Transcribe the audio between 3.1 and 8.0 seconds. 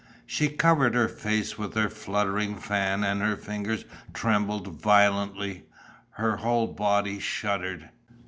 her fingers trembled violently; her whole body shuddered.